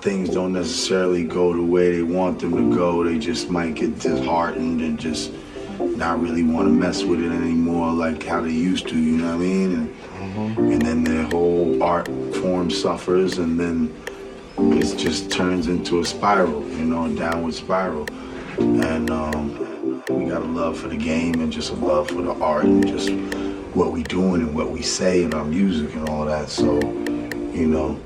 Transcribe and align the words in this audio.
things 0.00 0.30
don't 0.30 0.52
necessarily 0.52 1.24
go 1.24 1.52
the 1.52 1.62
way 1.62 1.96
they 1.96 2.02
want 2.02 2.40
them 2.40 2.52
to 2.52 2.76
go, 2.76 3.02
they 3.04 3.18
just 3.18 3.50
might 3.50 3.74
get 3.74 3.98
disheartened 3.98 4.80
and 4.80 4.98
just 4.98 5.32
not 5.78 6.20
really 6.20 6.42
want 6.42 6.66
to 6.66 6.72
mess 6.72 7.02
with 7.02 7.20
it 7.20 7.32
anymore 7.32 7.92
like 7.92 8.22
how 8.22 8.40
they 8.40 8.50
used 8.50 8.88
to, 8.88 8.96
you 8.96 9.16
know 9.16 9.26
what 9.26 9.34
I 9.34 9.38
mean? 9.38 9.72
And, 9.74 10.58
and 10.72 10.82
then 10.82 11.04
their 11.04 11.24
whole 11.24 11.82
art 11.82 12.06
form 12.36 12.70
suffers 12.70 13.38
and 13.38 13.58
then 13.58 13.94
it 14.58 14.96
just 14.96 15.30
turns 15.30 15.66
into 15.66 16.00
a 16.00 16.04
spiral, 16.04 16.68
you 16.70 16.84
know, 16.84 17.06
a 17.06 17.14
downward 17.14 17.54
spiral. 17.54 18.06
And 18.58 19.10
um, 19.10 20.02
we 20.08 20.26
got 20.26 20.42
a 20.42 20.46
love 20.46 20.78
for 20.78 20.88
the 20.88 20.96
game 20.96 21.40
and 21.40 21.52
just 21.52 21.70
a 21.70 21.74
love 21.74 22.08
for 22.08 22.22
the 22.22 22.32
art 22.34 22.64
and 22.64 22.86
just 22.86 23.10
what 23.74 23.92
we 23.92 24.02
doing 24.02 24.42
and 24.42 24.54
what 24.54 24.70
we 24.70 24.82
say 24.82 25.22
and 25.22 25.34
our 25.34 25.44
music 25.44 25.94
and 25.94 26.08
all 26.08 26.24
that. 26.24 26.48
So, 26.48 26.80
you 27.52 27.66
know, 27.68 28.00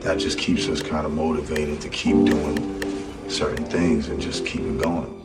that 0.00 0.18
just 0.18 0.38
keeps 0.38 0.68
us 0.68 0.82
kind 0.82 1.06
of 1.06 1.12
motivated 1.12 1.80
to 1.80 1.88
keep 1.88 2.14
doing 2.24 3.28
certain 3.28 3.64
things 3.64 4.08
and 4.08 4.20
just 4.20 4.46
keep 4.46 4.60
it 4.60 4.78
going. 4.78 5.15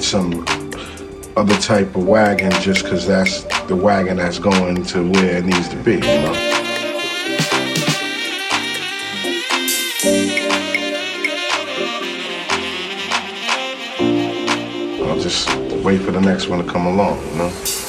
On 0.00 0.04
some 0.04 0.44
other 1.36 1.56
type 1.58 1.94
of 1.94 2.06
wagon 2.06 2.50
just 2.62 2.84
because 2.84 3.06
that's 3.06 3.42
the 3.66 3.76
wagon 3.76 4.16
that's 4.16 4.38
going 4.38 4.82
to 4.82 5.10
where 5.10 5.36
it 5.36 5.44
needs 5.44 5.68
to 5.68 5.76
be, 5.76 5.94
you 5.94 6.00
know? 6.00 6.34
I'll 15.06 15.20
just 15.20 15.54
wait 15.84 16.00
for 16.00 16.12
the 16.12 16.20
next 16.20 16.48
one 16.48 16.64
to 16.64 16.70
come 16.70 16.86
along, 16.86 17.18
you 17.32 17.36
know? 17.36 17.79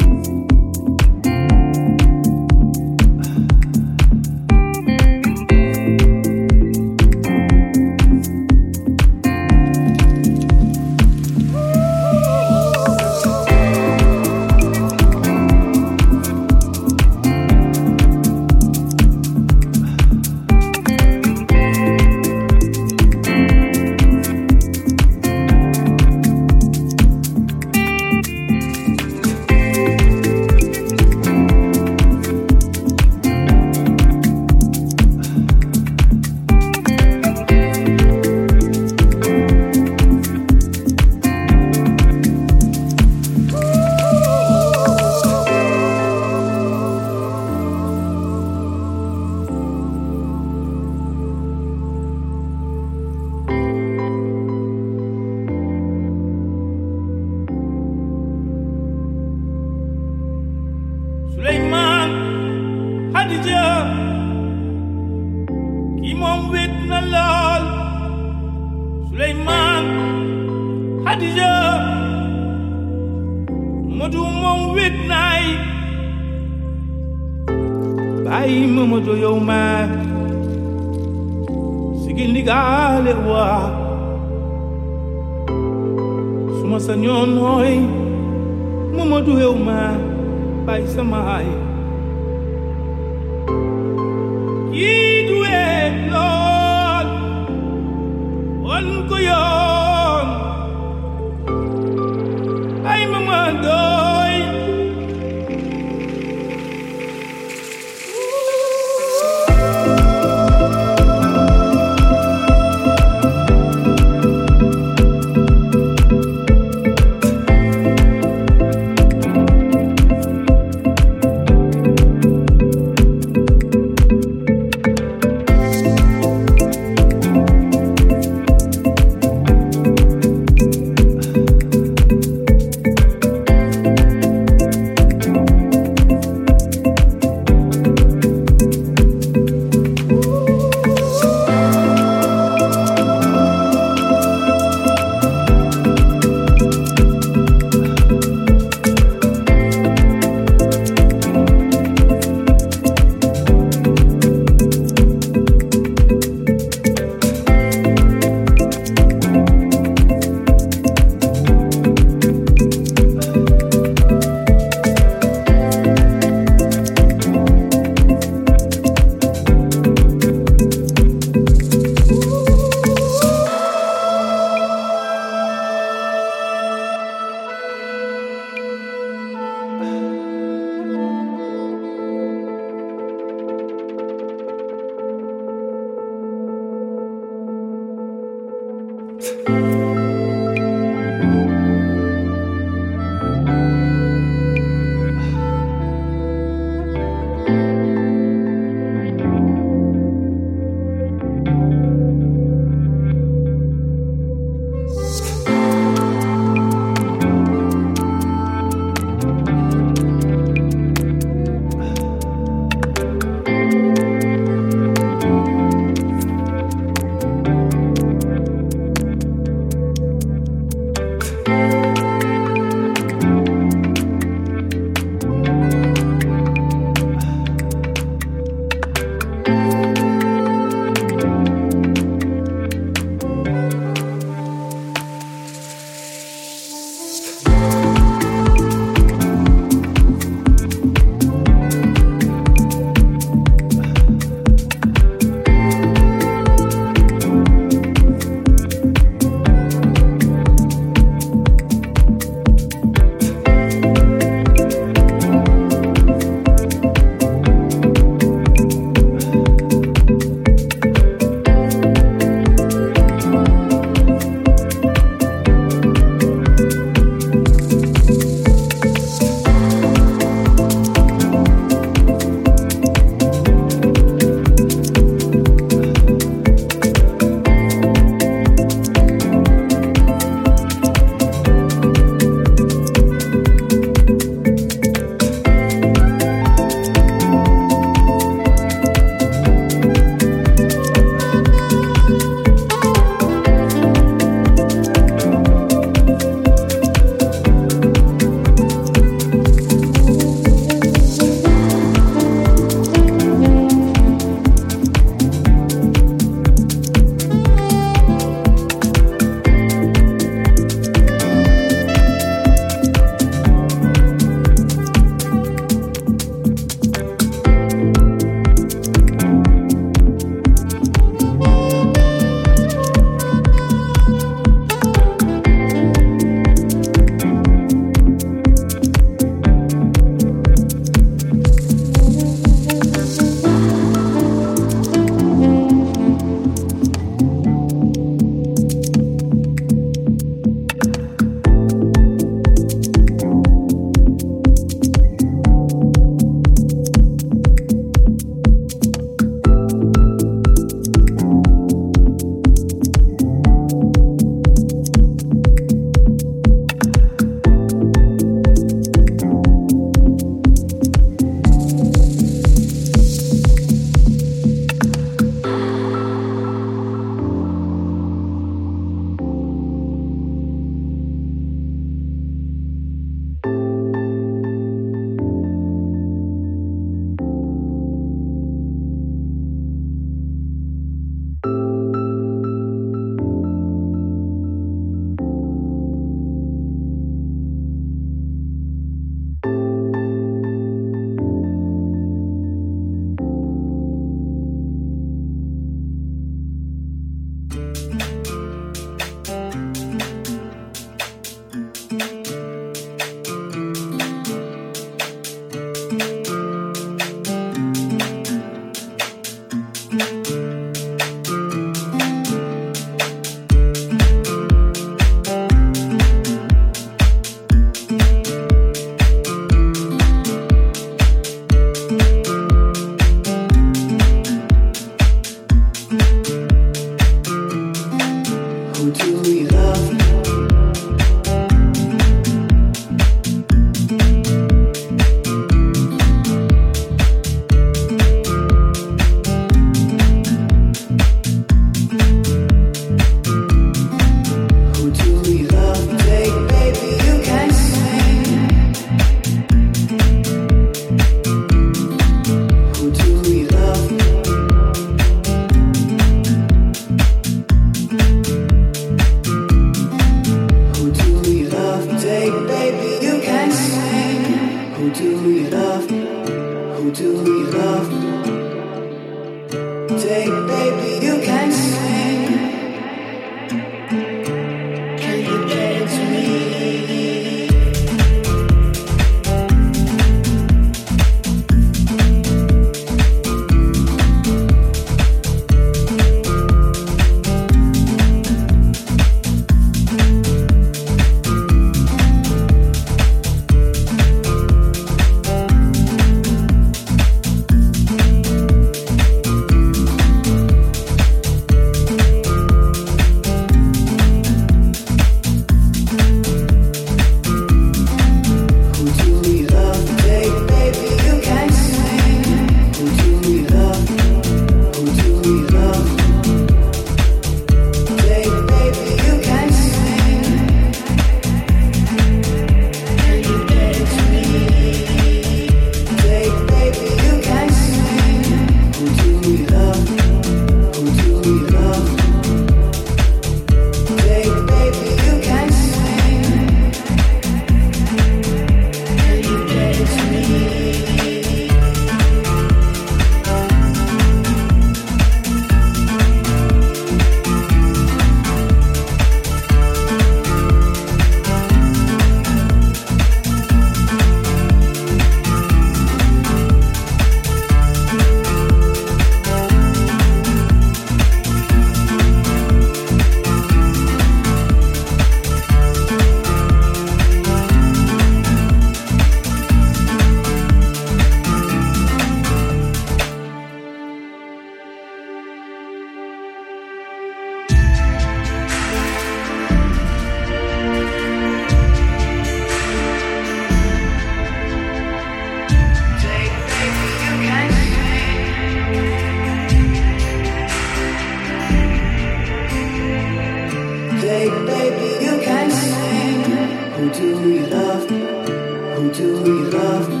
Up. 599.54 600.00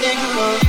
Good, 0.00 0.16
something 0.16 0.61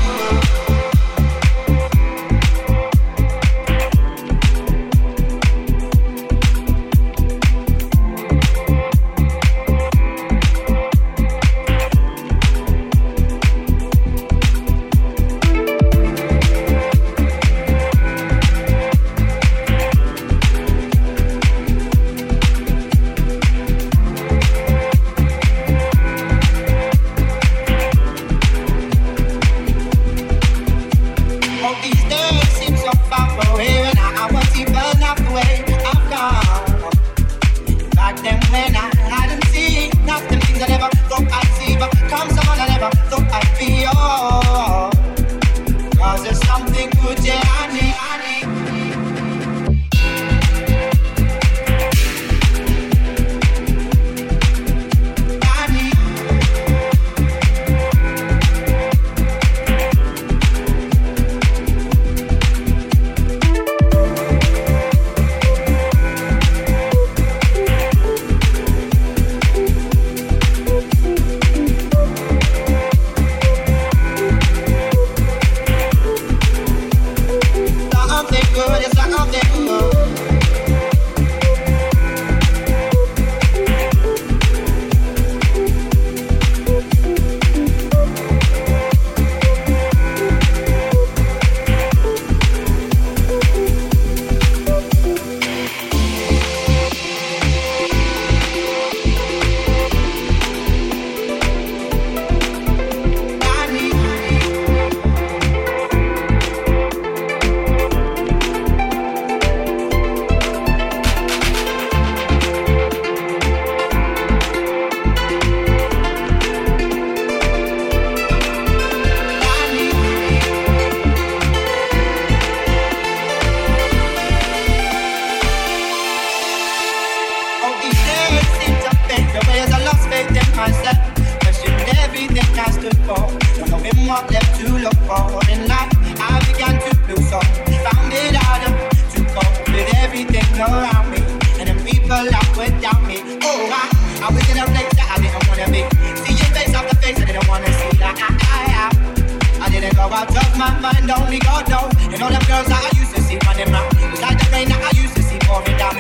I 145.00 145.18
didn't 145.22 145.44
wanna 145.48 145.68
be. 145.72 145.82
Seeing 146.24 146.52
things 146.56 146.74
after 146.76 146.96
face. 146.98 147.20
I 147.20 147.26
didn't 147.26 147.48
wanna 147.48 147.72
see. 147.74 147.98
that. 147.98 148.16
I, 148.18 148.30
I, 148.52 149.66
I, 149.66 149.70
didn't 149.70 149.96
go 149.96 150.04
out 150.04 150.30
of 150.30 150.58
my 150.58 150.72
mind, 150.80 151.10
only 151.12 151.40
God 151.40 151.70
knows. 151.70 151.94
And 152.12 152.22
all 152.22 152.30
them 152.30 152.44
girls 152.48 152.68
that 152.68 152.82
I 152.84 152.92
used 152.98 153.16
to 153.16 153.22
see 153.22 153.38
running 153.46 153.72
round 153.72 153.94
was 154.12 154.22
like 154.22 154.38
the 154.40 154.50
rain 154.52 154.68
that 154.70 154.82
I 154.82 154.92
used 155.00 155.16
to 155.16 155.24
see 155.24 155.40
pouring 155.48 155.78
down. 155.78 155.96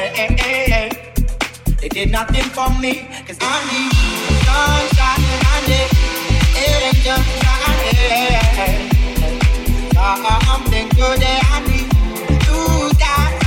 They 1.83 1.89
did 1.89 2.11
nothing 2.11 2.47
for 2.55 2.69
me, 2.79 3.07
I 3.11 3.55
need 3.67 3.91
sunshine 4.47 5.19
and 5.19 5.43
I 5.43 5.59
need 5.67 5.89
angels 6.55 7.27
shining. 7.43 8.93
Something 10.53 10.87
good 10.89 11.19
that 11.19 11.41
I 11.51 11.59
need 11.67 11.89
to 12.41 12.97
die. 12.97 13.42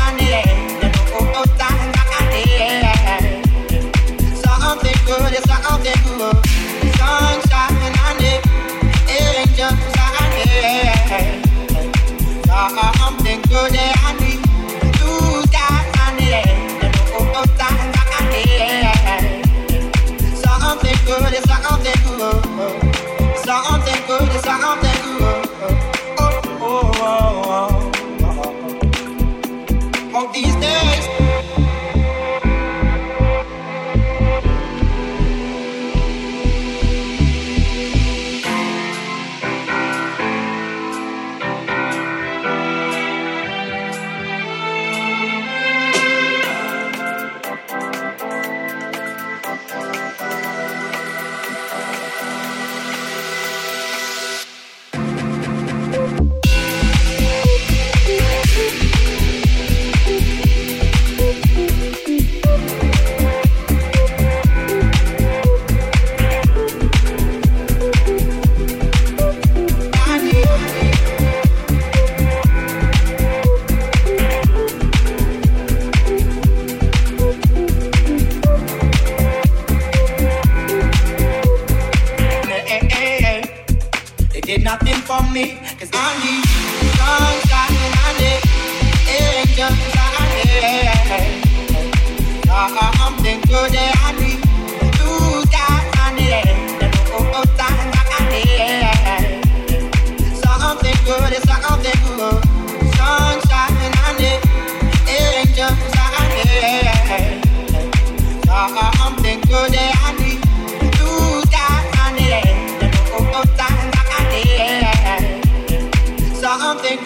I 12.79 12.96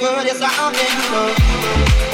good, 0.00 0.26
it's 0.26 0.38
something 0.38 0.86
you 0.96 1.12
love. 1.12 2.09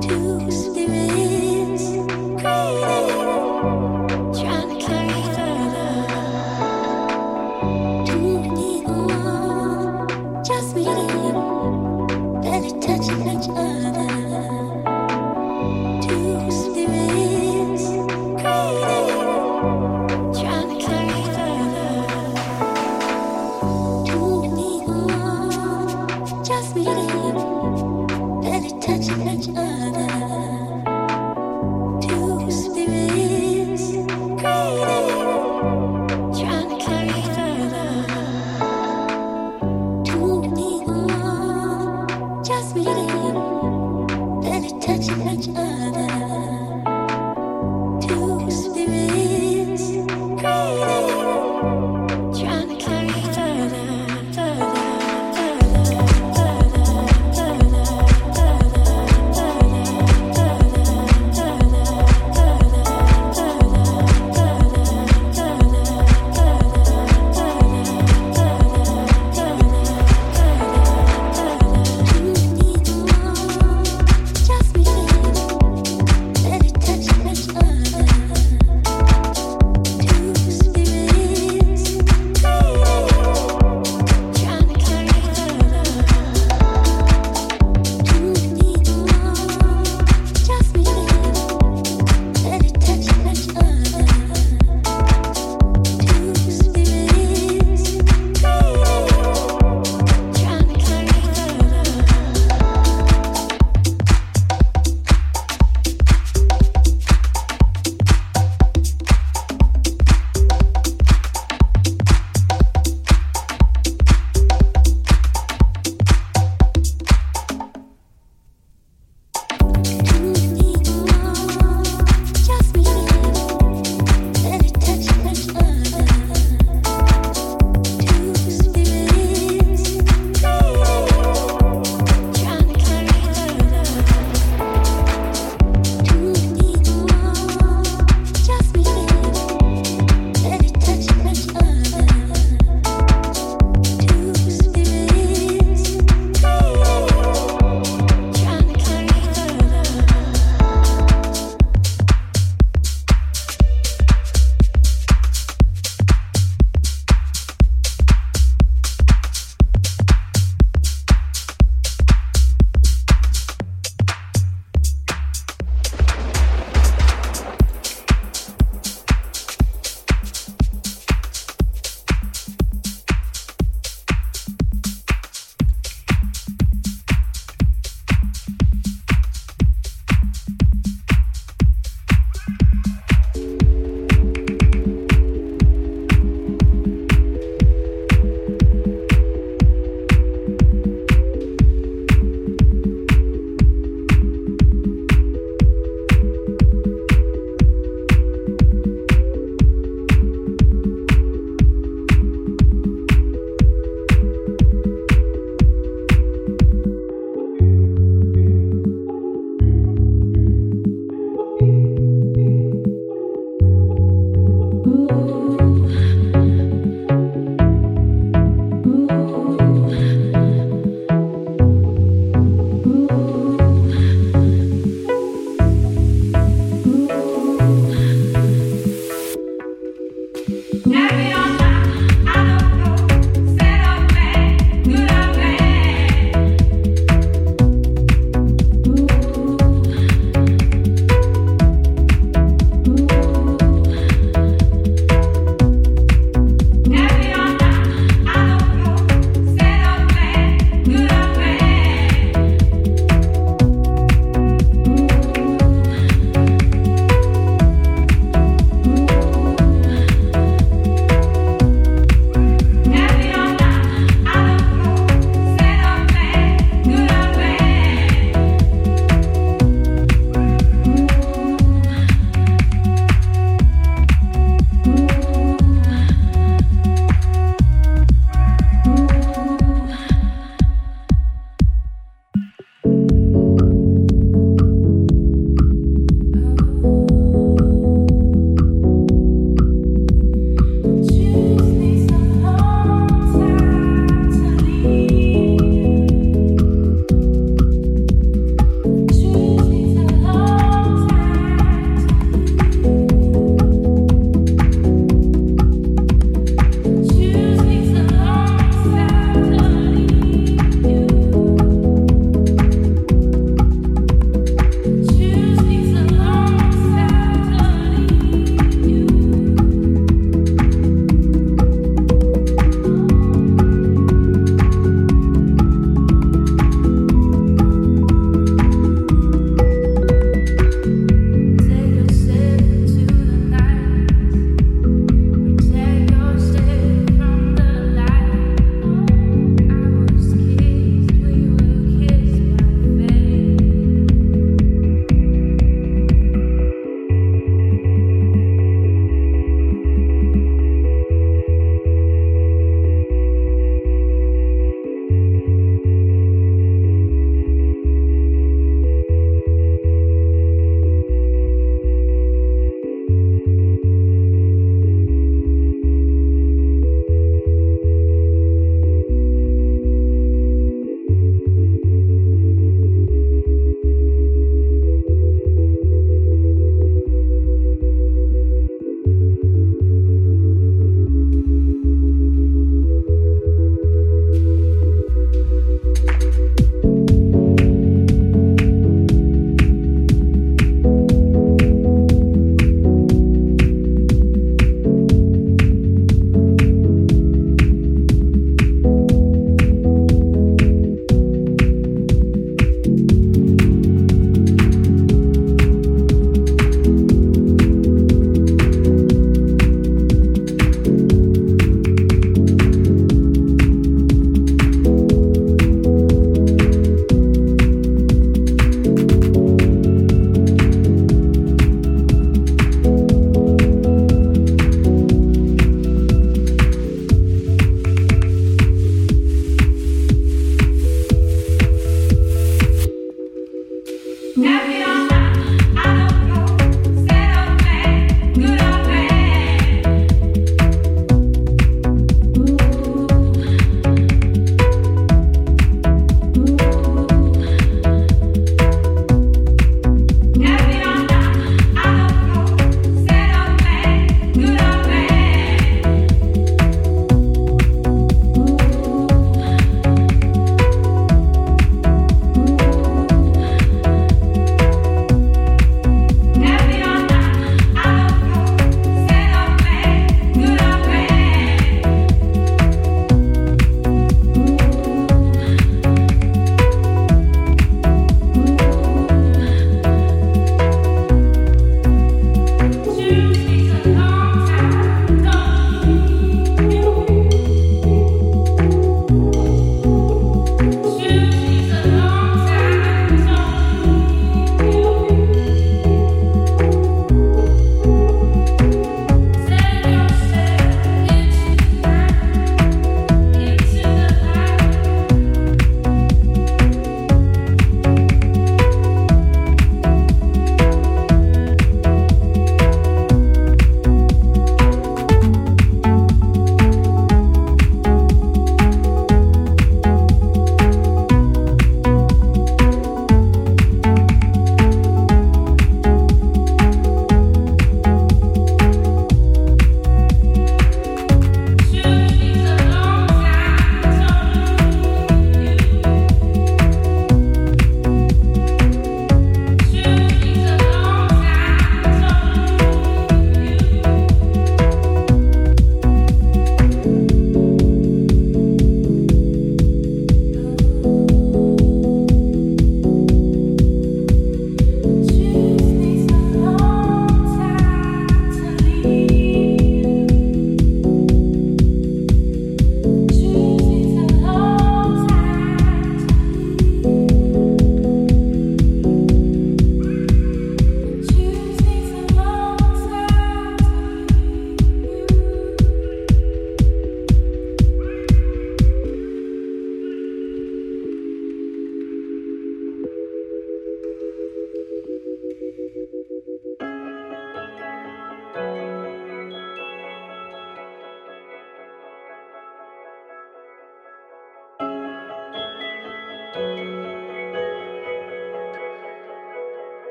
Just 0.00 0.76
meeting. 0.76 1.25